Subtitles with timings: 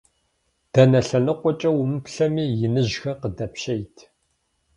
[0.73, 3.95] Дэнэ лъэныкъуэкӏэ умыплъэми, иныжьхэр къыдэпщейт.